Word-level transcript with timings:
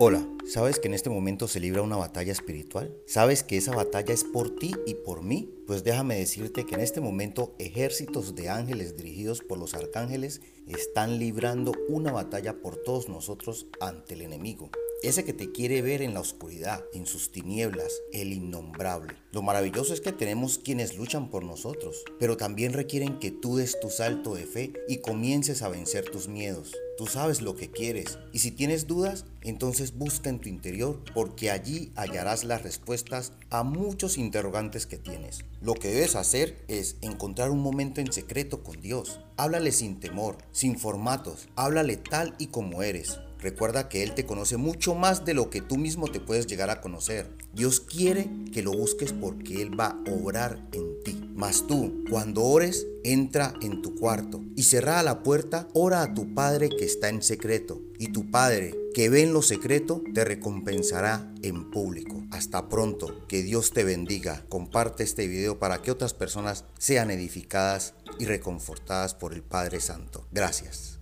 Hola, 0.00 0.24
¿sabes 0.46 0.78
que 0.78 0.86
en 0.86 0.94
este 0.94 1.10
momento 1.10 1.48
se 1.48 1.58
libra 1.58 1.82
una 1.82 1.96
batalla 1.96 2.30
espiritual? 2.30 2.96
¿Sabes 3.08 3.42
que 3.42 3.56
esa 3.56 3.74
batalla 3.74 4.14
es 4.14 4.22
por 4.22 4.54
ti 4.54 4.76
y 4.86 4.94
por 4.94 5.24
mí? 5.24 5.52
Pues 5.66 5.82
déjame 5.82 6.16
decirte 6.16 6.64
que 6.64 6.76
en 6.76 6.82
este 6.82 7.00
momento 7.00 7.56
ejércitos 7.58 8.36
de 8.36 8.48
ángeles 8.48 8.96
dirigidos 8.96 9.42
por 9.42 9.58
los 9.58 9.74
arcángeles 9.74 10.40
están 10.68 11.18
librando 11.18 11.72
una 11.88 12.12
batalla 12.12 12.62
por 12.62 12.76
todos 12.76 13.08
nosotros 13.08 13.66
ante 13.80 14.14
el 14.14 14.22
enemigo. 14.22 14.70
Ese 15.00 15.24
que 15.24 15.32
te 15.32 15.52
quiere 15.52 15.80
ver 15.80 16.02
en 16.02 16.12
la 16.12 16.18
oscuridad, 16.20 16.84
en 16.92 17.06
sus 17.06 17.30
tinieblas, 17.30 18.02
el 18.12 18.32
innombrable. 18.32 19.14
Lo 19.30 19.42
maravilloso 19.42 19.94
es 19.94 20.00
que 20.00 20.10
tenemos 20.10 20.58
quienes 20.58 20.96
luchan 20.96 21.30
por 21.30 21.44
nosotros, 21.44 22.02
pero 22.18 22.36
también 22.36 22.72
requieren 22.72 23.20
que 23.20 23.30
tú 23.30 23.56
des 23.56 23.78
tu 23.78 23.90
salto 23.90 24.34
de 24.34 24.44
fe 24.44 24.72
y 24.88 24.96
comiences 24.96 25.62
a 25.62 25.68
vencer 25.68 26.10
tus 26.10 26.26
miedos. 26.26 26.74
Tú 26.96 27.06
sabes 27.06 27.42
lo 27.42 27.54
que 27.54 27.70
quieres 27.70 28.18
y 28.32 28.40
si 28.40 28.50
tienes 28.50 28.88
dudas, 28.88 29.24
entonces 29.42 29.96
busca 29.96 30.30
en 30.30 30.40
tu 30.40 30.48
interior 30.48 31.00
porque 31.14 31.52
allí 31.52 31.92
hallarás 31.94 32.42
las 32.42 32.64
respuestas 32.64 33.32
a 33.50 33.62
muchos 33.62 34.18
interrogantes 34.18 34.86
que 34.86 34.98
tienes. 34.98 35.44
Lo 35.60 35.74
que 35.74 35.92
debes 35.92 36.16
hacer 36.16 36.56
es 36.66 36.96
encontrar 37.02 37.52
un 37.52 37.60
momento 37.60 38.00
en 38.00 38.12
secreto 38.12 38.64
con 38.64 38.80
Dios. 38.80 39.20
Háblale 39.36 39.70
sin 39.70 40.00
temor, 40.00 40.38
sin 40.50 40.76
formatos, 40.76 41.46
háblale 41.54 41.98
tal 41.98 42.34
y 42.40 42.48
como 42.48 42.82
eres. 42.82 43.20
Recuerda 43.38 43.88
que 43.88 44.02
Él 44.02 44.14
te 44.14 44.26
conoce 44.26 44.56
mucho 44.56 44.94
más 44.94 45.24
de 45.24 45.34
lo 45.34 45.50
que 45.50 45.60
tú 45.60 45.76
mismo 45.76 46.08
te 46.08 46.20
puedes 46.20 46.46
llegar 46.46 46.70
a 46.70 46.80
conocer. 46.80 47.30
Dios 47.52 47.80
quiere 47.80 48.28
que 48.52 48.62
lo 48.62 48.72
busques 48.72 49.12
porque 49.12 49.62
Él 49.62 49.78
va 49.78 49.86
a 50.06 50.10
obrar 50.10 50.68
en 50.72 51.02
ti. 51.04 51.30
Mas 51.34 51.66
tú, 51.66 52.04
cuando 52.10 52.42
ores, 52.42 52.86
entra 53.04 53.54
en 53.62 53.80
tu 53.80 53.94
cuarto 53.94 54.40
y 54.56 54.64
cerrada 54.64 55.02
la 55.02 55.22
puerta, 55.22 55.68
ora 55.72 56.02
a 56.02 56.14
tu 56.14 56.34
Padre 56.34 56.68
que 56.68 56.84
está 56.84 57.08
en 57.08 57.22
secreto. 57.22 57.80
Y 57.98 58.08
tu 58.08 58.30
Padre 58.30 58.74
que 58.92 59.08
ve 59.08 59.22
en 59.22 59.32
lo 59.32 59.42
secreto 59.42 60.02
te 60.12 60.24
recompensará 60.24 61.32
en 61.42 61.70
público. 61.70 62.24
Hasta 62.32 62.68
pronto, 62.68 63.26
que 63.28 63.42
Dios 63.42 63.70
te 63.70 63.84
bendiga. 63.84 64.44
Comparte 64.48 65.04
este 65.04 65.28
video 65.28 65.60
para 65.60 65.80
que 65.80 65.92
otras 65.92 66.14
personas 66.14 66.64
sean 66.78 67.12
edificadas 67.12 67.94
y 68.18 68.24
reconfortadas 68.24 69.14
por 69.14 69.34
el 69.34 69.42
Padre 69.42 69.80
Santo. 69.80 70.26
Gracias. 70.32 70.98